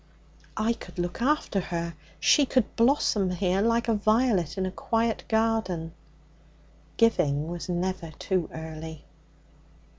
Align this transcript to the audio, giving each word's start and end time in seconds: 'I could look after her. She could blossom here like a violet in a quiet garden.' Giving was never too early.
'I 0.57 0.73
could 0.73 0.97
look 0.97 1.21
after 1.21 1.59
her. 1.59 1.93
She 2.19 2.47
could 2.47 2.75
blossom 2.75 3.29
here 3.29 3.61
like 3.61 3.87
a 3.87 3.93
violet 3.93 4.57
in 4.57 4.65
a 4.65 4.71
quiet 4.71 5.23
garden.' 5.27 5.93
Giving 6.97 7.47
was 7.47 7.69
never 7.69 8.09
too 8.17 8.49
early. 8.51 9.05